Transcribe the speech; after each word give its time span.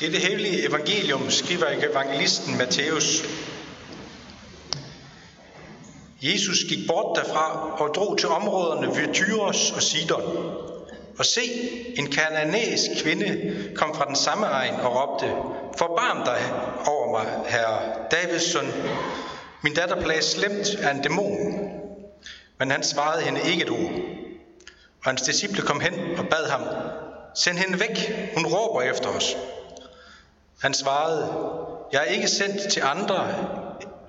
Det 0.00 0.06
er 0.06 0.10
det 0.10 0.20
hellige 0.20 0.68
evangelium, 0.68 1.30
skriver 1.30 1.66
evangelisten 1.90 2.58
Matthæus. 2.58 3.22
Jesus 6.22 6.58
gik 6.68 6.78
bort 6.86 7.16
derfra 7.16 7.74
og 7.80 7.94
drog 7.94 8.18
til 8.18 8.28
områderne 8.28 8.86
ved 8.86 9.14
Tyros 9.14 9.70
og 9.70 9.82
Sidon. 9.82 10.22
Og 11.18 11.24
se, 11.24 11.40
en 11.96 12.10
kananæisk 12.10 13.02
kvinde 13.02 13.52
kom 13.76 13.94
fra 13.94 14.04
den 14.04 14.16
samme 14.16 14.46
egen 14.46 14.74
og 14.74 14.96
råbte, 14.96 15.26
Forbarm 15.78 16.24
dig 16.24 16.40
over 16.86 17.10
mig, 17.10 17.50
herre 17.50 17.78
Davids 18.10 18.52
søn. 18.52 18.72
Min 19.62 19.74
datter 19.74 20.00
plages 20.02 20.24
slemt 20.24 20.74
af 20.80 20.90
en 20.90 21.02
dæmon. 21.02 21.70
Men 22.58 22.70
han 22.70 22.82
svarede 22.82 23.22
hende 23.22 23.40
ikke 23.50 23.62
et 23.62 23.70
ord. 23.70 23.92
Og 24.98 25.04
hans 25.04 25.22
disciple 25.22 25.62
kom 25.62 25.80
hen 25.80 26.18
og 26.18 26.28
bad 26.30 26.48
ham, 26.50 26.62
Send 27.34 27.58
hende 27.58 27.80
væk, 27.80 28.12
hun 28.34 28.46
råber 28.46 28.82
efter 28.82 29.08
os. 29.08 29.36
Han 30.60 30.74
svarede, 30.74 31.28
Jeg 31.92 32.00
er 32.00 32.04
ikke 32.12 32.28
sendt 32.28 32.72
til 32.72 32.82
andre 32.84 33.34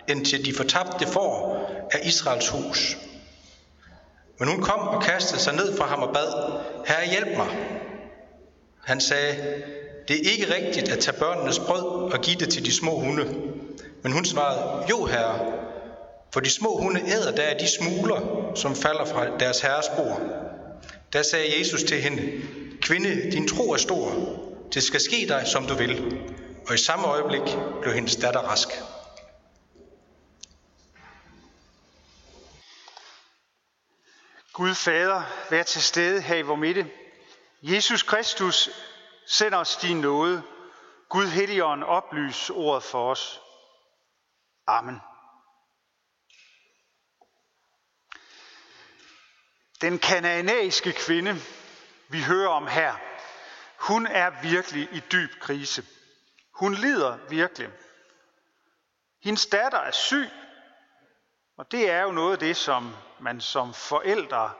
end 0.07 0.25
til 0.25 0.45
de 0.45 0.53
fortabte 0.53 1.07
får 1.07 1.59
af 1.91 1.99
Israels 2.03 2.49
hus. 2.49 2.97
Men 4.39 4.47
hun 4.47 4.61
kom 4.61 4.79
og 4.79 5.03
kastede 5.03 5.41
sig 5.41 5.55
ned 5.55 5.77
fra 5.77 5.85
ham 5.85 6.03
og 6.03 6.13
bad, 6.13 6.61
Herre 6.87 7.09
hjælp 7.09 7.37
mig. 7.37 7.47
Han 8.83 9.01
sagde, 9.01 9.35
det 10.07 10.15
er 10.15 10.31
ikke 10.31 10.53
rigtigt 10.55 10.89
at 10.89 10.99
tage 10.99 11.17
børnenes 11.17 11.59
brød 11.59 12.11
og 12.13 12.21
give 12.21 12.35
det 12.35 12.49
til 12.49 12.65
de 12.65 12.73
små 12.73 12.99
hunde. 12.99 13.25
Men 14.03 14.11
hun 14.11 14.25
svarede, 14.25 14.85
jo 14.89 15.05
herre, 15.05 15.39
for 16.33 16.39
de 16.39 16.49
små 16.49 16.77
hunde 16.77 17.01
æder 17.11 17.35
der 17.35 17.57
de 17.57 17.67
smuler, 17.67 18.51
som 18.55 18.75
falder 18.75 19.05
fra 19.05 19.37
deres 19.39 19.61
herres 19.61 19.89
bord. 19.97 20.21
Der 21.13 21.21
sagde 21.21 21.59
Jesus 21.59 21.83
til 21.83 22.01
hende, 22.01 22.31
kvinde, 22.81 23.31
din 23.31 23.47
tro 23.47 23.71
er 23.71 23.77
stor. 23.77 24.11
Det 24.73 24.83
skal 24.83 24.99
ske 24.99 25.27
dig, 25.27 25.47
som 25.47 25.67
du 25.67 25.73
vil. 25.73 26.21
Og 26.67 26.75
i 26.75 26.77
samme 26.77 27.07
øjeblik 27.07 27.57
blev 27.81 27.93
hendes 27.93 28.15
datter 28.15 28.39
rask. 28.39 28.67
Gud 34.53 34.75
Fader, 34.75 35.23
vær 35.49 35.63
til 35.63 35.81
stede 35.81 36.21
her 36.21 36.35
i 36.35 36.41
vores 36.41 36.59
midte. 36.59 36.91
Jesus 37.61 38.03
Kristus, 38.03 38.69
send 39.27 39.53
os 39.53 39.75
din 39.75 40.01
nåde. 40.01 40.43
Gud 41.09 41.27
Helligånd, 41.27 41.83
oplys 41.83 42.49
ordet 42.49 42.83
for 42.83 43.11
os. 43.11 43.41
Amen. 44.67 45.01
Den 49.81 49.99
kananæiske 49.99 50.91
kvinde, 50.91 51.35
vi 52.09 52.23
hører 52.23 52.49
om 52.49 52.67
her, 52.67 53.08
hun 53.89 54.07
er 54.07 54.29
virkelig 54.41 54.89
i 54.91 54.99
dyb 54.99 55.39
krise. 55.39 55.83
Hun 56.53 56.73
lider 56.73 57.17
virkelig. 57.29 57.69
Hendes 59.23 59.45
datter 59.45 59.77
er 59.77 59.91
syg, 59.91 60.29
og 61.57 61.71
det 61.71 61.89
er 61.89 62.01
jo 62.01 62.11
noget 62.11 62.33
af 62.33 62.39
det, 62.39 62.57
som 62.57 62.95
man 63.19 63.41
som 63.41 63.73
forældre, 63.73 64.51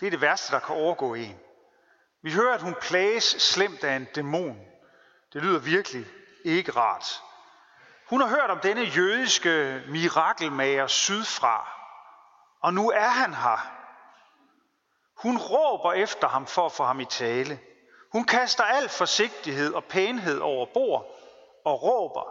det 0.00 0.06
er 0.06 0.10
det 0.10 0.20
værste, 0.20 0.52
der 0.52 0.58
kan 0.58 0.74
overgå 0.74 1.14
en. 1.14 1.38
Vi 2.22 2.32
hører, 2.32 2.54
at 2.54 2.62
hun 2.62 2.74
plages 2.80 3.24
slemt 3.24 3.84
af 3.84 3.96
en 3.96 4.04
dæmon. 4.14 4.60
Det 5.32 5.42
lyder 5.42 5.58
virkelig 5.58 6.06
ikke 6.44 6.72
rart. 6.72 7.22
Hun 8.06 8.20
har 8.20 8.28
hørt 8.28 8.50
om 8.50 8.60
denne 8.60 8.82
jødiske 8.82 9.82
mirakelmager 9.88 10.86
sydfra, 10.86 11.68
og 12.60 12.74
nu 12.74 12.90
er 12.90 13.08
han 13.08 13.34
her. 13.34 13.72
Hun 15.14 15.38
råber 15.38 15.92
efter 15.92 16.28
ham 16.28 16.46
for 16.46 16.66
at 16.66 16.72
få 16.72 16.84
ham 16.84 17.00
i 17.00 17.04
tale. 17.04 17.60
Hun 18.16 18.24
kaster 18.24 18.64
al 18.64 18.88
forsigtighed 18.88 19.74
og 19.74 19.84
pænhed 19.84 20.40
over 20.40 20.66
bord 20.74 21.06
og 21.64 21.82
råber, 21.82 22.24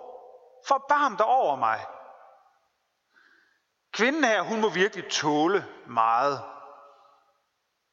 forbarm 0.67 1.17
dig 1.17 1.25
over 1.25 1.55
mig. 1.55 1.86
Kvinden 3.94 4.23
her, 4.23 4.41
hun 4.41 4.61
må 4.61 4.69
virkelig 4.69 5.11
tåle 5.11 5.68
meget. 5.88 6.44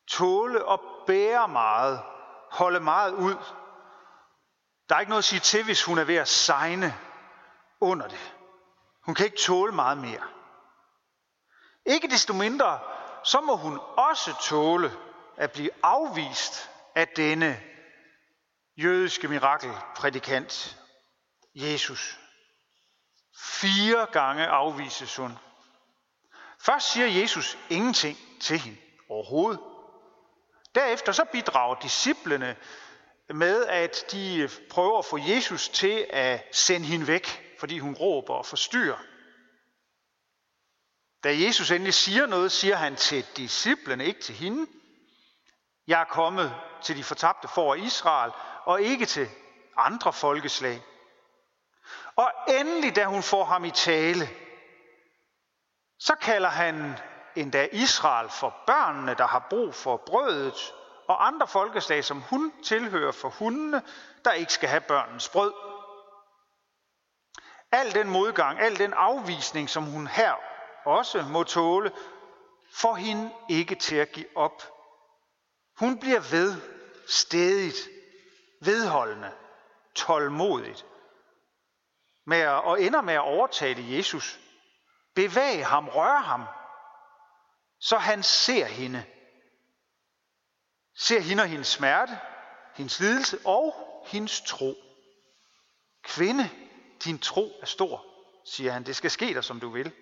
Tåle 0.08 0.64
og 0.64 0.80
bære 1.06 1.48
meget. 1.48 2.02
Holde 2.50 2.80
meget 2.80 3.12
ud. 3.12 3.36
Der 4.88 4.94
er 4.94 5.00
ikke 5.00 5.10
noget 5.10 5.22
at 5.22 5.24
sige 5.24 5.40
til, 5.40 5.64
hvis 5.64 5.84
hun 5.84 5.98
er 5.98 6.04
ved 6.04 6.16
at 6.16 6.28
sejne 6.28 6.94
under 7.80 8.08
det. 8.08 8.34
Hun 9.04 9.14
kan 9.14 9.26
ikke 9.26 9.42
tåle 9.46 9.72
meget 9.72 9.98
mere. 9.98 10.22
Ikke 11.86 12.08
desto 12.08 12.34
mindre, 12.34 12.78
så 13.24 13.40
må 13.40 13.56
hun 13.56 13.80
også 13.96 14.36
tåle 14.42 14.92
at 15.36 15.52
blive 15.52 15.70
afvist 15.82 16.70
af 16.94 17.08
denne 17.08 17.71
jødiske 18.76 19.28
mirakelprædikant, 19.28 20.78
Jesus. 21.54 22.18
Fire 23.36 24.06
gange 24.12 24.46
afvises 24.46 25.16
hun. 25.16 25.38
Først 26.60 26.92
siger 26.92 27.06
Jesus 27.06 27.58
ingenting 27.70 28.18
til 28.40 28.58
hende 28.58 28.78
overhovedet. 29.08 29.60
Derefter 30.74 31.12
så 31.12 31.24
bidrager 31.32 31.80
disciplene 31.80 32.56
med, 33.34 33.66
at 33.66 34.04
de 34.12 34.48
prøver 34.70 34.98
at 34.98 35.04
få 35.04 35.18
Jesus 35.18 35.68
til 35.68 36.06
at 36.10 36.48
sende 36.52 36.86
hende 36.86 37.06
væk, 37.06 37.56
fordi 37.60 37.78
hun 37.78 37.94
råber 37.94 38.34
og 38.34 38.46
forstyrrer. 38.46 38.98
Da 41.24 41.38
Jesus 41.38 41.70
endelig 41.70 41.94
siger 41.94 42.26
noget, 42.26 42.52
siger 42.52 42.76
han 42.76 42.96
til 42.96 43.26
disciplene, 43.36 44.04
ikke 44.06 44.20
til 44.20 44.34
hende. 44.34 44.66
Jeg 45.92 46.00
er 46.00 46.04
kommet 46.04 46.54
til 46.82 46.96
de 46.96 47.04
fortabte 47.04 47.48
for 47.48 47.74
Israel, 47.74 48.32
og 48.64 48.82
ikke 48.82 49.06
til 49.06 49.28
andre 49.76 50.12
folkeslag. 50.12 50.82
Og 52.16 52.30
endelig, 52.48 52.96
da 52.96 53.04
hun 53.04 53.22
får 53.22 53.44
ham 53.44 53.64
i 53.64 53.70
tale, 53.70 54.28
så 55.98 56.14
kalder 56.14 56.48
han 56.48 56.98
endda 57.36 57.68
Israel 57.72 58.28
for 58.28 58.54
børnene, 58.66 59.14
der 59.14 59.26
har 59.26 59.46
brug 59.50 59.74
for 59.74 59.96
brødet, 59.96 60.74
og 61.08 61.26
andre 61.26 61.46
folkeslag, 61.46 62.04
som 62.04 62.20
hun 62.20 62.52
tilhører 62.64 63.12
for 63.12 63.28
hundene, 63.28 63.82
der 64.24 64.32
ikke 64.32 64.52
skal 64.52 64.68
have 64.68 64.80
børnens 64.80 65.28
brød. 65.28 65.52
Al 67.72 67.94
den 67.94 68.08
modgang, 68.08 68.60
al 68.60 68.78
den 68.78 68.92
afvisning, 68.92 69.70
som 69.70 69.84
hun 69.84 70.06
her 70.06 70.34
også 70.84 71.22
må 71.22 71.42
tåle, 71.42 71.92
får 72.74 72.94
hende 72.94 73.30
ikke 73.48 73.74
til 73.74 73.96
at 73.96 74.12
give 74.12 74.36
op. 74.36 74.71
Hun 75.78 76.00
bliver 76.00 76.20
ved, 76.30 76.60
stedigt, 77.06 77.88
vedholdende, 78.60 79.32
tålmodigt, 79.94 80.86
med 82.26 82.38
at, 82.38 82.64
og 82.64 82.82
ender 82.82 83.00
med 83.00 83.14
at 83.14 83.20
overtale 83.20 83.96
Jesus 83.96 84.38
Bevæg 85.14 85.66
ham, 85.66 85.88
rør 85.88 86.18
ham, 86.18 86.44
så 87.80 87.98
han 87.98 88.22
ser 88.22 88.66
hende. 88.66 89.04
Ser 90.94 91.20
hende 91.20 91.42
og 91.42 91.48
hendes 91.48 91.68
smerte, 91.68 92.18
hendes 92.74 93.00
lidelse 93.00 93.38
og 93.44 93.74
hendes 94.06 94.40
tro. 94.40 94.74
Kvinde, 96.02 96.50
din 97.04 97.18
tro 97.18 97.58
er 97.62 97.66
stor, 97.66 98.04
siger 98.46 98.72
han. 98.72 98.86
Det 98.86 98.96
skal 98.96 99.10
ske 99.10 99.34
dig, 99.34 99.44
som 99.44 99.60
du 99.60 99.70
vil. 99.70 99.92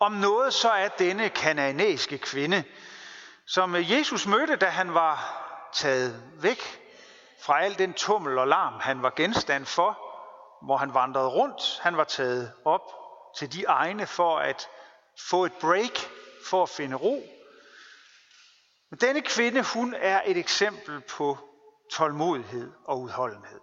Om 0.00 0.12
noget 0.12 0.54
så 0.54 0.70
er 0.70 0.88
denne 0.88 1.28
kananæiske 1.28 2.18
kvinde, 2.18 2.64
som 3.48 3.74
øh, 3.74 3.92
Jesus 3.92 4.26
mødte, 4.26 4.56
da 4.56 4.66
han 4.66 4.94
var 4.94 5.44
taget 5.72 6.22
væk 6.42 6.80
fra 7.42 7.62
al 7.62 7.78
den 7.78 7.92
tummel 7.94 8.38
og 8.38 8.48
larm, 8.48 8.80
han 8.80 9.02
var 9.02 9.12
genstand 9.16 9.66
for, 9.66 9.98
hvor 10.62 10.76
han 10.76 10.94
vandrede 10.94 11.28
rundt. 11.28 11.78
Han 11.82 11.96
var 11.96 12.04
taget 12.04 12.52
op 12.64 12.92
til 13.38 13.52
de 13.52 13.64
egne 13.64 14.06
for 14.06 14.38
at 14.38 14.68
få 15.28 15.44
et 15.44 15.52
break, 15.60 15.98
for 16.46 16.62
at 16.62 16.68
finde 16.68 16.96
ro. 16.96 17.22
Men 18.90 18.98
denne 19.00 19.22
kvinde, 19.22 19.64
hun 19.74 19.94
er 19.94 20.22
et 20.24 20.36
eksempel 20.36 21.00
på 21.00 21.38
tålmodighed 21.92 22.72
og 22.84 23.00
udholdenhed. 23.00 23.60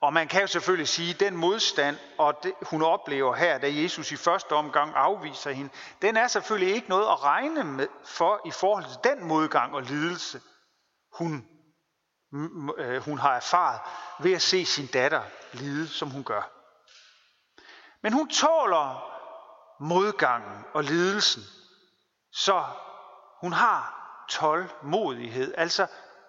Og 0.00 0.12
man 0.12 0.28
kan 0.28 0.40
jo 0.40 0.46
selvfølgelig 0.46 0.88
sige, 0.88 1.14
at 1.14 1.20
den 1.20 1.36
modstand, 1.36 1.96
og 2.18 2.34
det, 2.42 2.52
hun 2.62 2.82
oplever 2.82 3.34
her, 3.34 3.58
da 3.58 3.66
Jesus 3.72 4.12
i 4.12 4.16
første 4.16 4.52
omgang 4.52 4.92
afviser 4.94 5.50
hende, 5.50 5.70
den 6.02 6.16
er 6.16 6.28
selvfølgelig 6.28 6.74
ikke 6.74 6.88
noget 6.88 7.06
at 7.06 7.24
regne 7.24 7.64
med 7.64 7.88
for 8.04 8.40
i 8.46 8.50
forhold 8.50 8.84
til 8.84 9.12
den 9.12 9.28
modgang 9.28 9.74
og 9.74 9.82
lidelse, 9.82 10.40
hun 11.12 11.46
Øh, 12.78 13.02
hun 13.02 13.18
har 13.18 13.36
erfaret 13.36 13.80
ved 14.20 14.32
at 14.32 14.42
se 14.42 14.64
sin 14.64 14.86
datter 14.86 15.22
lide, 15.52 15.88
som 15.88 16.10
hun 16.10 16.24
gør. 16.24 16.50
Men 18.02 18.12
hun 18.12 18.28
tåler 18.28 19.12
modgangen 19.80 20.64
og 20.74 20.84
lidelsen, 20.84 21.42
så 22.32 22.64
hun 23.40 23.52
har 23.52 23.92
tålmodighed. 24.28 25.54
Altså, 25.56 25.86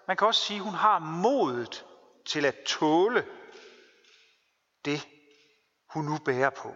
man 0.08 0.18
kan 0.18 0.28
også 0.28 0.42
sige, 0.42 0.58
at 0.58 0.64
hun 0.64 0.74
har 0.74 1.00
modet 1.00 1.86
til 2.26 2.46
at 2.46 2.56
tåle 2.68 3.26
det, 4.86 5.08
hun 5.90 6.06
nu 6.06 6.18
bærer 6.26 6.50
på. 6.50 6.76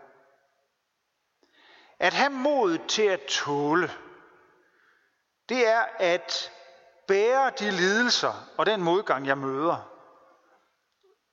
At 2.00 2.14
have 2.14 2.30
modet 2.30 2.82
til 2.88 3.04
at 3.04 3.22
tåle, 3.28 3.92
det 5.50 5.68
er 5.68 5.86
at 6.00 6.52
bære 7.08 7.52
de 7.60 7.72
lidelser 7.72 8.34
og 8.58 8.66
den 8.66 8.82
modgang, 8.82 9.28
jeg 9.28 9.38
møder. 9.38 9.92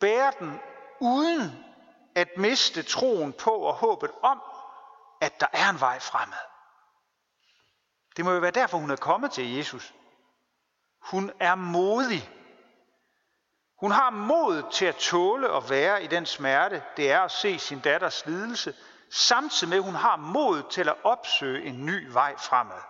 Bære 0.01 0.33
den 0.39 0.61
uden 1.01 1.65
at 2.15 2.29
miste 2.37 2.83
troen 2.83 3.33
på 3.33 3.51
og 3.51 3.75
håbet 3.75 4.11
om, 4.23 4.43
at 5.21 5.41
der 5.41 5.47
er 5.53 5.71
en 5.71 5.81
vej 5.81 5.99
fremad. 5.99 6.49
Det 8.17 8.25
må 8.25 8.33
jo 8.33 8.39
være 8.39 8.51
derfor, 8.51 8.79
hun 8.79 8.91
er 8.91 8.97
kommet 8.97 9.33
til 9.33 9.55
Jesus. 9.55 9.95
Hun 11.01 11.33
er 11.41 11.55
modig. 11.55 12.31
Hun 13.81 13.91
har 13.91 14.11
mod 14.11 14.73
til 14.73 14.85
at 14.85 14.97
tåle 14.97 15.57
at 15.57 15.71
være 15.71 16.05
i 16.05 16.07
den 16.07 16.27
smerte, 16.27 16.83
det 16.97 17.11
er 17.11 17.21
at 17.21 17.31
se 17.31 17.59
sin 17.59 17.81
datters 17.81 18.27
lidelse, 18.27 18.75
samtidig 19.11 19.69
med, 19.69 19.79
at 19.79 19.85
hun 19.85 19.95
har 19.95 20.17
mod 20.17 20.63
til 20.71 20.89
at 20.89 20.97
opsøge 21.05 21.65
en 21.65 21.87
ny 21.87 22.09
vej 22.13 22.37
fremad. 22.37 22.83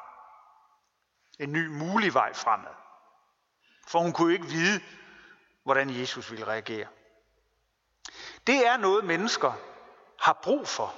En 1.38 1.52
ny 1.52 1.66
mulig 1.66 2.14
vej 2.14 2.34
fremad. 2.34 2.74
For 3.88 3.98
hun 3.98 4.12
kunne 4.12 4.32
ikke 4.32 4.46
vide, 4.46 4.80
hvordan 5.64 5.90
Jesus 5.90 6.30
ville 6.30 6.46
reagere. 6.46 6.86
Det 8.46 8.66
er 8.66 8.76
noget, 8.76 9.04
mennesker 9.04 9.52
har 10.20 10.32
brug 10.42 10.68
for. 10.68 10.94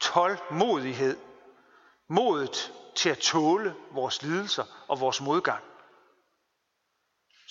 Tålmodighed. 0.00 1.18
Modet 2.08 2.72
til 2.96 3.10
at 3.10 3.18
tåle 3.18 3.76
vores 3.90 4.22
lidelser 4.22 4.64
og 4.88 5.00
vores 5.00 5.20
modgang. 5.20 5.64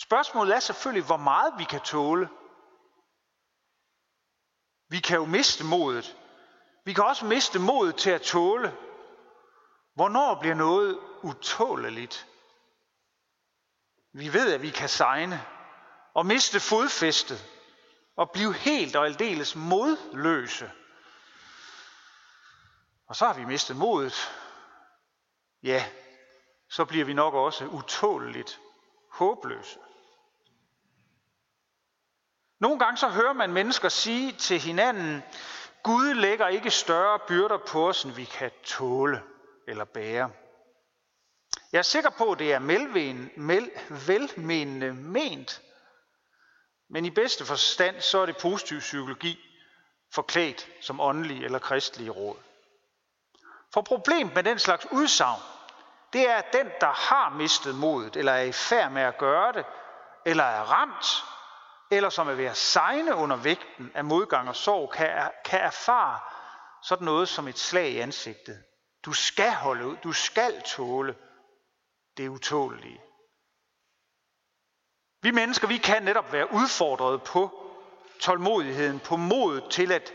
Spørgsmålet 0.01 0.55
er 0.55 0.59
selvfølgelig, 0.59 1.05
hvor 1.05 1.17
meget 1.17 1.53
vi 1.57 1.63
kan 1.63 1.81
tåle. 1.81 2.29
Vi 4.89 4.99
kan 4.99 5.17
jo 5.17 5.25
miste 5.25 5.63
modet. 5.63 6.17
Vi 6.85 6.93
kan 6.93 7.03
også 7.03 7.25
miste 7.25 7.59
modet 7.59 7.95
til 7.95 8.09
at 8.09 8.21
tåle. 8.21 8.77
Hvornår 9.93 10.39
bliver 10.39 10.55
noget 10.55 10.99
utåleligt? 11.23 12.27
Vi 14.13 14.33
ved, 14.33 14.53
at 14.53 14.61
vi 14.61 14.69
kan 14.69 14.89
sejne 14.89 15.45
og 16.13 16.25
miste 16.25 16.59
fodfæstet 16.59 17.45
og 18.15 18.31
blive 18.31 18.53
helt 18.53 18.95
og 18.95 19.05
aldeles 19.05 19.55
modløse. 19.55 20.71
Og 23.07 23.15
så 23.15 23.25
har 23.25 23.33
vi 23.33 23.45
mistet 23.45 23.75
modet. 23.75 24.31
Ja, 25.63 25.85
så 26.69 26.85
bliver 26.85 27.05
vi 27.05 27.13
nok 27.13 27.33
også 27.33 27.65
utåleligt 27.65 28.59
håbløse. 29.11 29.79
Nogle 32.61 32.79
gange 32.79 32.97
så 32.97 33.07
hører 33.07 33.33
man 33.33 33.53
mennesker 33.53 33.89
sige 33.89 34.31
til 34.31 34.59
hinanden, 34.59 35.23
Gud 35.83 36.13
lægger 36.13 36.47
ikke 36.47 36.71
større 36.71 37.19
byrder 37.27 37.57
på 37.57 37.89
os, 37.89 38.03
end 38.03 38.13
vi 38.13 38.25
kan 38.25 38.51
tåle 38.63 39.23
eller 39.67 39.85
bære. 39.85 40.31
Jeg 41.71 41.79
er 41.79 41.83
sikker 41.83 42.09
på, 42.09 42.31
at 42.31 42.39
det 42.39 42.53
er 42.53 42.59
velmenende 44.05 44.93
ment, 44.93 45.61
men 46.89 47.05
i 47.05 47.09
bedste 47.09 47.45
forstand 47.45 48.01
så 48.01 48.19
er 48.19 48.25
det 48.25 48.37
positiv 48.37 48.79
psykologi 48.79 49.39
forklædt 50.13 50.67
som 50.81 50.99
åndelig 50.99 51.45
eller 51.45 51.59
kristelig 51.59 52.15
råd. 52.15 52.37
For 53.73 53.81
problemet 53.81 54.35
med 54.35 54.43
den 54.43 54.59
slags 54.59 54.87
udsagn, 54.91 55.41
det 56.13 56.29
er, 56.29 56.35
at 56.35 56.53
den, 56.53 56.69
der 56.81 56.91
har 56.91 57.29
mistet 57.29 57.75
modet, 57.75 58.15
eller 58.15 58.31
er 58.31 58.41
i 58.41 58.51
færd 58.51 58.91
med 58.91 59.01
at 59.01 59.17
gøre 59.17 59.53
det, 59.53 59.65
eller 60.25 60.43
er 60.43 60.63
ramt, 60.63 61.23
eller 61.91 62.09
som 62.09 62.27
er 62.27 62.33
ved 62.33 62.45
at 62.45 62.57
sejne 62.57 63.15
under 63.15 63.35
vægten 63.35 63.91
af 63.93 64.05
modgang 64.05 64.49
og 64.49 64.55
sorg, 64.55 64.91
kan, 64.91 65.31
kan 65.45 65.59
erfare 65.59 66.19
sådan 66.83 67.05
noget 67.05 67.29
som 67.29 67.47
et 67.47 67.59
slag 67.59 67.89
i 67.89 67.97
ansigtet. 67.97 68.63
Du 69.05 69.13
skal 69.13 69.51
holde 69.51 69.87
ud, 69.87 69.97
du 70.03 70.11
skal 70.11 70.61
tåle 70.61 71.15
det 72.17 72.27
utålige. 72.27 73.01
Vi 75.21 75.31
mennesker, 75.31 75.67
vi 75.67 75.77
kan 75.77 76.03
netop 76.03 76.31
være 76.31 76.53
udfordret 76.53 77.23
på 77.23 77.71
tålmodigheden, 78.19 78.99
på 78.99 79.15
modet 79.15 79.63
til 79.71 79.91
at 79.91 80.13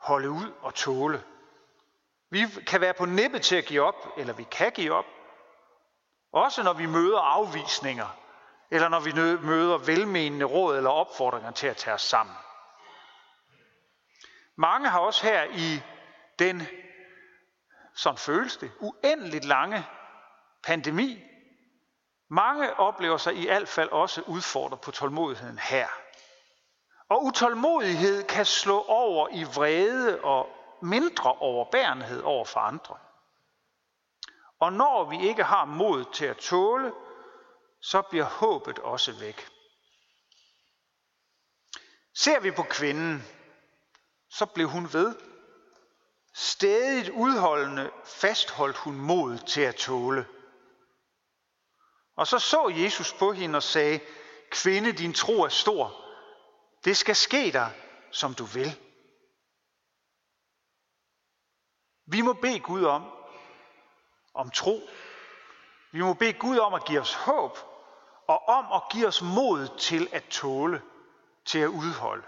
holde 0.00 0.30
ud 0.30 0.52
og 0.60 0.74
tåle. 0.74 1.24
Vi 2.30 2.46
kan 2.66 2.80
være 2.80 2.94
på 2.94 3.04
nippet 3.04 3.42
til 3.42 3.56
at 3.56 3.64
give 3.64 3.82
op, 3.82 4.08
eller 4.16 4.32
vi 4.32 4.46
kan 4.50 4.72
give 4.72 4.92
op. 4.92 5.04
Også 6.32 6.62
når 6.62 6.72
vi 6.72 6.86
møder 6.86 7.18
afvisninger, 7.18 8.23
eller 8.74 8.88
når 8.88 9.00
vi 9.00 9.12
møder 9.46 9.78
velmenende 9.78 10.44
råd 10.44 10.76
eller 10.76 10.90
opfordringer 10.90 11.50
til 11.50 11.66
at 11.66 11.76
tage 11.76 11.94
os 11.94 12.02
sammen. 12.02 12.36
Mange 14.56 14.88
har 14.88 14.98
også 15.00 15.26
her 15.26 15.44
i 15.44 15.82
den, 16.38 16.62
sådan 17.94 18.18
føles 18.18 18.56
det, 18.56 18.72
uendeligt 18.80 19.44
lange 19.44 19.86
pandemi 20.62 21.22
mange 22.34 22.80
oplever 22.80 23.16
sig 23.16 23.34
i 23.34 23.46
hvert 23.46 23.68
fald 23.68 23.88
også 23.88 24.22
udfordret 24.26 24.80
på 24.80 24.90
tålmodigheden 24.90 25.58
her. 25.58 25.88
Og 27.08 27.24
utålmodighed 27.24 28.22
kan 28.22 28.46
slå 28.46 28.84
over 28.88 29.28
i 29.32 29.44
vrede 29.44 30.20
og 30.20 30.48
mindre 30.82 31.32
overbærenhed 31.32 32.22
over 32.22 32.44
for 32.44 32.60
andre. 32.60 32.96
Og 34.60 34.72
når 34.72 35.04
vi 35.04 35.28
ikke 35.28 35.44
har 35.44 35.64
mod 35.64 36.04
til 36.12 36.26
at 36.26 36.36
tåle, 36.36 36.92
så 37.84 38.02
bliver 38.02 38.24
håbet 38.24 38.78
også 38.78 39.12
væk. 39.12 39.48
Ser 42.14 42.40
vi 42.40 42.50
på 42.50 42.62
kvinden, 42.62 43.22
så 44.30 44.46
blev 44.46 44.68
hun 44.68 44.92
ved. 44.92 45.16
Stedigt 46.34 47.08
udholdende 47.08 47.90
fastholdt 48.04 48.76
hun 48.76 48.96
mod 48.96 49.38
til 49.38 49.60
at 49.60 49.76
tåle. 49.76 50.26
Og 52.16 52.26
så 52.26 52.38
så 52.38 52.68
Jesus 52.68 53.12
på 53.12 53.32
hende 53.32 53.56
og 53.56 53.62
sagde, 53.62 54.00
kvinde, 54.50 54.92
din 54.92 55.14
tro 55.14 55.42
er 55.42 55.48
stor. 55.48 56.04
Det 56.84 56.96
skal 56.96 57.16
ske 57.16 57.52
dig, 57.52 57.72
som 58.10 58.34
du 58.34 58.44
vil. 58.44 58.80
Vi 62.06 62.20
må 62.20 62.32
bede 62.32 62.60
Gud 62.60 62.84
om, 62.84 63.02
om 64.34 64.50
tro. 64.50 64.80
Vi 65.92 66.00
må 66.00 66.14
bede 66.14 66.32
Gud 66.32 66.58
om 66.58 66.74
at 66.74 66.84
give 66.84 67.00
os 67.00 67.14
håb, 67.14 67.73
og 68.28 68.48
om 68.48 68.72
at 68.72 68.82
give 68.92 69.06
os 69.06 69.22
mod 69.22 69.78
til 69.78 70.08
at 70.12 70.24
tåle, 70.24 70.82
til 71.44 71.58
at 71.58 71.68
udholde. 71.68 72.26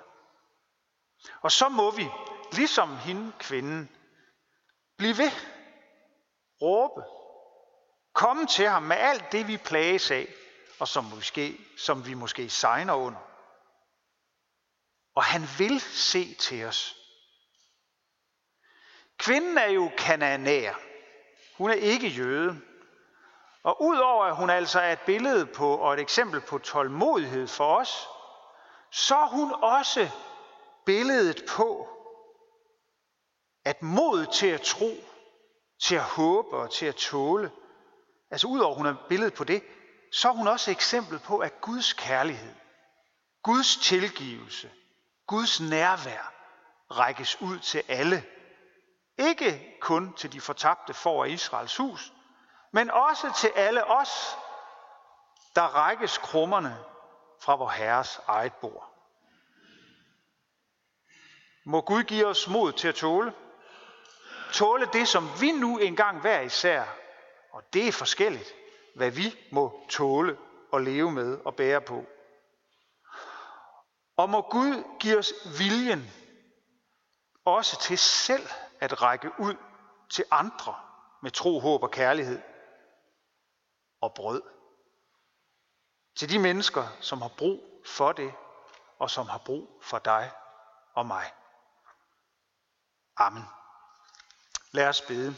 Og 1.43 1.53
så 1.53 1.69
må 1.69 1.91
vi, 1.91 2.09
ligesom 2.53 2.97
hende 2.97 3.33
kvinden, 3.39 3.89
blive 4.99 5.19
ved, 5.19 5.31
råbe, 6.63 7.03
Komme 8.17 8.47
til 8.47 8.69
ham 8.69 8.83
med 8.83 8.97
alt 8.97 9.33
det, 9.33 9.49
vi 9.49 9.57
plages 9.57 10.11
af, 10.11 10.35
og 10.81 10.89
som, 10.89 11.05
måske, 11.05 11.59
som 11.79 12.07
vi 12.07 12.15
måske 12.15 12.51
sejner 12.51 12.95
under. 12.95 13.19
Og 15.15 15.25
han 15.25 15.43
vil 15.59 15.81
se 15.81 16.35
til 16.35 16.65
os. 16.65 16.97
Kvinden 19.19 19.59
er 19.59 19.71
jo 19.71 19.91
kananæer. 19.99 20.75
Hun 21.59 21.71
er 21.71 21.75
ikke 21.75 22.09
jøde. 22.09 22.61
Og 23.67 23.83
udover 23.83 24.25
at 24.25 24.37
hun 24.37 24.51
altså 24.51 24.81
er 24.81 24.93
et 24.93 25.01
billede 25.01 25.47
på 25.47 25.77
og 25.77 25.95
et 25.95 26.01
eksempel 26.01 26.41
på 26.41 26.59
tålmodighed 26.59 27.49
for 27.49 27.77
os, 27.77 28.09
så 28.91 29.17
er 29.17 29.27
hun 29.27 29.55
også 29.63 30.11
billedet 30.85 31.45
på, 31.49 31.89
at 33.65 33.83
mod 33.83 34.27
til 34.27 34.47
at 34.47 34.61
tro, 34.61 34.91
til 35.83 35.95
at 35.95 36.03
håbe 36.03 36.57
og 36.57 36.71
til 36.71 36.87
at 36.87 36.95
tåle, 36.95 37.51
altså 38.31 38.47
udover 38.47 38.71
at 38.71 38.77
hun 38.77 38.87
er 38.87 38.95
billedet 39.09 39.35
på 39.35 39.45
det, 39.45 39.63
så 40.13 40.29
er 40.29 40.33
hun 40.33 40.49
også 40.49 40.71
eksempel 40.71 41.19
på, 41.19 41.39
at 41.39 41.61
Guds 41.61 41.93
kærlighed, 41.93 42.55
Guds 43.43 43.77
tilgivelse, 43.77 44.71
Guds 45.27 45.61
nærvær 45.61 46.33
rækkes 46.91 47.41
ud 47.41 47.59
til 47.59 47.83
alle. 47.89 48.25
Ikke 49.19 49.77
kun 49.81 50.13
til 50.13 50.33
de 50.33 50.41
fortabte 50.41 50.95
for 50.95 51.25
af 51.25 51.29
Israels 51.29 51.77
hus, 51.77 52.13
men 52.77 52.91
også 52.91 53.33
til 53.37 53.53
alle 53.57 53.85
os, 53.85 54.37
der 55.55 55.63
rækkes 55.63 56.19
krummerne 56.19 56.79
fra 57.41 57.57
vor 57.57 57.69
Herres 57.69 58.21
eget 58.27 58.53
bord. 58.55 58.91
Må 61.65 61.81
Gud 61.81 62.03
give 62.03 62.27
os 62.27 62.49
mod 62.49 62.73
til 62.73 62.89
at 62.89 62.95
tåle. 62.95 63.35
Tåle 64.53 64.89
det, 64.93 65.09
som 65.09 65.29
vi 65.41 65.53
nu 65.53 65.79
engang 65.79 66.21
hver 66.21 66.41
især 66.41 66.85
og 67.53 67.63
det 67.73 67.89
er 67.89 67.93
forskelligt, 67.93 68.55
hvad 68.95 69.11
vi 69.11 69.39
må 69.53 69.87
tåle 69.89 70.39
og 70.73 70.81
leve 70.81 71.13
med 71.13 71.39
og 71.45 71.57
bære 71.57 71.81
på. 71.81 72.05
Og 74.17 74.31
må 74.31 74.41
Gud 74.41 74.85
give 75.01 75.19
os 75.19 75.33
viljen 75.59 76.11
også 77.45 77.81
til 77.81 77.99
selv 77.99 78.49
at 78.81 79.03
række 79.03 79.31
ud 79.39 79.55
til 80.11 80.25
andre 80.31 80.75
med 81.23 81.31
tro, 81.31 81.61
håb 81.61 81.83
og 81.83 81.91
kærlighed 81.91 82.43
og 84.01 84.15
brød. 84.15 84.43
Til 86.17 86.31
de 86.31 86.39
mennesker, 86.39 86.89
som 87.01 87.23
har 87.23 87.29
brug 87.29 87.83
for 87.87 88.13
det, 88.13 88.35
og 88.99 89.11
som 89.11 89.29
har 89.29 89.39
brug 89.39 89.83
for 89.83 89.99
dig 89.99 90.31
og 90.95 91.07
mig. 91.07 91.33
Amen. 93.17 93.45
Lad 94.73 94.89
os 94.89 95.03
bede. 95.03 95.37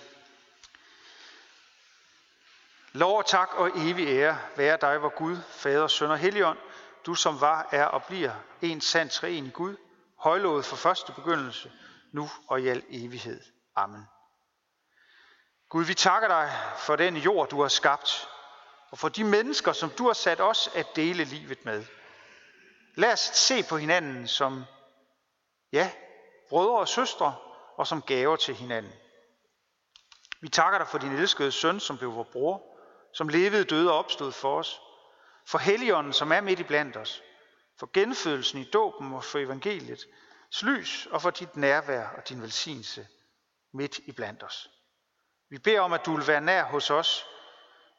Lov 2.93 3.19
og 3.19 3.27
tak 3.27 3.55
og 3.55 3.71
evig 3.75 4.09
ære 4.09 4.39
være 4.57 4.79
dig, 4.81 4.99
hvor 4.99 5.09
Gud, 5.09 5.37
Fader, 5.49 5.89
Søn 5.89 6.11
og 6.11 6.19
Helligånd, 6.19 6.59
du 7.07 7.15
som 7.15 7.41
var, 7.41 7.69
er 7.73 7.85
og 7.85 8.05
bliver 8.05 8.33
en 8.63 8.81
sand 8.81 9.11
træen 9.11 9.47
i 9.47 9.51
Gud, 9.51 9.77
højlovet 10.17 10.65
fra 10.65 10.77
første 10.77 11.13
begyndelse, 11.13 11.73
nu 12.13 12.31
og 12.49 12.61
i 12.61 12.69
al 12.69 12.85
evighed. 12.89 13.41
Amen. 13.77 14.09
Gud, 15.69 15.85
vi 15.85 15.95
takker 15.95 16.29
dig 16.29 16.53
for 16.77 16.97
den 16.97 17.17
jord, 17.17 17.49
du 17.49 17.61
har 17.61 17.69
skabt, 17.69 18.29
og 18.91 18.99
for 18.99 19.09
de 19.09 19.25
mennesker, 19.25 19.73
som 19.73 19.91
du 19.91 20.07
har 20.07 20.13
sat 20.13 20.41
os 20.41 20.71
at 20.75 20.87
dele 20.97 21.25
livet 21.25 21.65
med. 21.65 21.85
Lad 22.95 23.13
os 23.13 23.21
se 23.21 23.63
på 23.63 23.77
hinanden 23.77 24.29
som, 24.29 24.65
ja, 25.73 25.93
brødre 26.49 26.79
og 26.79 26.89
søstre, 26.89 27.37
og 27.77 27.87
som 27.87 28.03
gaver 28.03 28.37
til 28.37 28.55
hinanden. 28.55 28.93
Vi 30.41 30.49
takker 30.49 30.79
dig 30.79 30.89
for 30.89 30.99
din 30.99 31.13
elskede 31.13 31.53
søn, 31.53 31.81
som 31.81 31.99
blev 31.99 32.15
vores 32.15 32.29
bror, 32.33 32.63
som 33.13 33.29
levede, 33.29 33.65
døde 33.65 33.93
og 33.93 33.99
opstod 33.99 34.33
for 34.33 34.59
os. 34.59 34.81
For 35.47 35.59
Helligånden, 35.59 36.13
som 36.13 36.33
er 36.33 36.41
midt 36.41 36.61
i 36.61 36.63
blandt 36.63 36.97
os. 36.97 37.23
For 37.79 37.91
genfødelsen 37.93 38.61
i 38.61 38.65
dåben 38.65 39.13
og 39.13 39.25
for 39.25 39.39
evangeliet, 39.39 40.05
lys 40.63 41.07
og 41.11 41.23
for 41.23 41.31
dit 41.31 41.57
nærvær 41.57 42.09
og 42.09 42.29
din 42.29 42.43
velsignelse 42.43 43.07
midt 43.73 43.99
i 43.99 44.13
blandt 44.13 44.43
os. 44.43 44.71
Vi 45.51 45.59
beder 45.59 45.81
om, 45.81 45.93
at 45.93 46.07
du 46.07 46.17
vil 46.17 46.27
være 46.27 46.41
nær 46.41 46.65
hos 46.65 46.91
os 46.91 47.27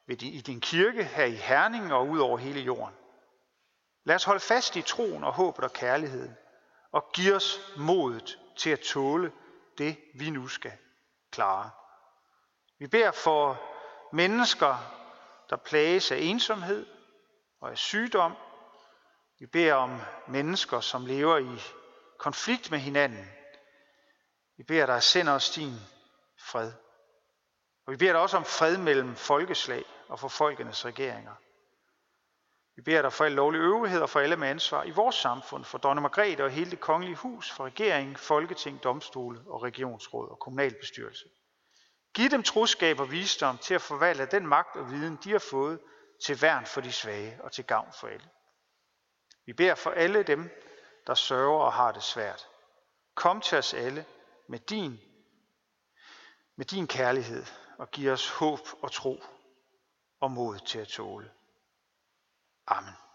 i 0.10 0.42
din 0.42 0.62
kirke 0.62 1.04
her 1.04 1.25
i 1.25 1.36
Herning 1.36 1.94
og 1.94 2.08
ud 2.08 2.20
over 2.20 2.38
hele 2.38 2.60
jorden. 2.60 2.96
Lad 4.04 4.16
os 4.16 4.24
holde 4.24 4.39
fast 4.39 4.75
i 4.75 4.82
troen 4.82 5.24
og 5.24 5.34
håbet 5.34 5.63
og 5.63 5.74
kærligheden, 5.74 6.38
og 6.92 7.12
give 7.13 7.36
os 7.36 7.60
modet 7.78 8.39
til 8.58 8.70
at 8.70 8.80
tåle 8.80 9.32
det, 9.78 9.98
vi 10.16 10.30
nu 10.30 10.48
skal 10.48 10.72
klare. 11.32 11.70
Vi 12.80 12.88
beder 12.88 13.12
for 13.12 13.62
mennesker, 14.13 14.78
der 15.50 15.56
plages 15.56 16.12
af 16.12 16.18
ensomhed 16.18 16.86
og 17.62 17.72
af 17.72 17.78
sygdom. 17.78 18.36
Vi 19.39 19.46
beder 19.46 19.74
om 19.74 20.01
mennesker, 20.28 20.80
som 20.80 21.06
lever 21.06 21.38
i 21.38 21.62
konflikt 22.18 22.72
med 22.72 22.80
hinanden. 22.80 23.32
Vi 24.58 24.63
beder 24.63 24.86
dig, 24.86 25.04
send 25.04 25.30
os 25.30 25.50
din 25.50 25.74
fred. 26.38 26.72
Og 27.86 27.92
vi 27.92 27.98
beder 27.98 28.12
dig 28.12 28.22
også 28.22 28.38
om 28.38 28.46
fred 28.46 28.78
mellem 28.78 29.16
folkeslag 29.16 29.86
og 30.10 30.20
for 30.20 30.28
folkenes 30.28 30.86
regeringer. 30.86 31.36
Vi 32.75 32.82
beder 32.82 33.01
dig 33.01 33.13
for 33.13 33.25
alle 33.25 33.36
lovlige 33.36 33.62
øvrigheder 33.62 34.06
for 34.06 34.20
alle 34.20 34.36
med 34.36 34.48
ansvar 34.48 34.84
i 34.84 34.89
vores 34.89 35.16
samfund, 35.16 35.63
for 35.63 35.78
dronning 35.78 36.01
Margrethe 36.01 36.44
og 36.44 36.50
hele 36.50 36.72
det 36.72 36.80
kongelige 36.80 37.16
hus, 37.16 37.51
for 37.51 37.66
regering, 37.66 38.20
folketing, 38.20 38.84
domstole 38.84 39.42
og 39.48 39.63
regionsråd 39.63 40.30
og 40.30 40.39
kommunalbestyrelse. 40.39 41.25
Giv 42.13 42.30
dem 42.30 42.44
troskab 42.44 43.00
og 43.00 43.12
visdom 43.12 43.58
til 43.58 43.74
at 43.74 43.82
forvalte 43.82 44.25
den 44.25 44.48
magt 44.48 44.75
og 44.75 44.92
viden, 44.92 45.20
de 45.24 45.32
har 45.32 45.39
fået 45.39 45.80
til 46.25 46.42
værn 46.42 46.66
for 46.66 46.82
de 46.82 46.92
svage 46.92 47.39
og 47.44 47.51
til 47.51 47.66
gavn 47.66 47.89
for 48.00 48.08
alle. 48.08 48.30
Vi 49.46 49.54
beder 49.54 49.75
for 49.75 49.92
alle 49.92 50.24
dem, 50.24 50.50
der 51.08 51.13
sørger 51.13 51.60
og 51.60 51.74
har 51.74 51.92
det 51.92 52.04
svært. 52.04 52.48
Kom 53.16 53.42
til 53.42 53.58
os 53.58 53.74
alle 53.74 54.06
med 54.48 54.60
din, 54.60 55.00
med 56.56 56.66
din 56.66 56.88
kærlighed 56.88 57.46
og 57.78 57.92
giv 57.92 58.12
os 58.12 58.30
håb 58.30 58.60
og 58.82 58.92
tro 58.92 59.24
og 60.20 60.32
mod 60.32 60.60
til 60.60 60.80
at 60.80 60.88
tåle. 60.88 61.32
Amen. 62.68 63.09